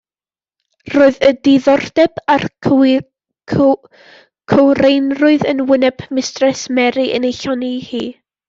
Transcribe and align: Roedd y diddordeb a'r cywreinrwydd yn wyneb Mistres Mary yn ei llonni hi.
Roedd 0.93 1.19
y 1.27 1.29
diddordeb 1.47 2.21
a'r 2.35 2.45
cywreinrwydd 4.53 5.47
yn 5.55 5.63
wyneb 5.73 6.05
Mistres 6.21 6.65
Mary 6.81 7.09
yn 7.21 7.31
ei 7.31 7.39
llonni 7.43 7.75
hi. 7.93 8.07